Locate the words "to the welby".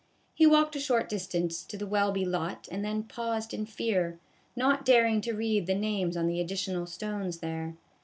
1.63-2.25